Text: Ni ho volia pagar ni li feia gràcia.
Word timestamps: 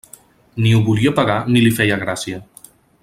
Ni 0.63 0.71
ho 0.77 0.79
volia 0.87 1.13
pagar 1.19 1.37
ni 1.55 1.63
li 1.67 1.75
feia 1.81 1.99
gràcia. 2.05 2.41